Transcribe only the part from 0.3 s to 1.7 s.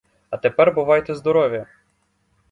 тепер бувайте здорові!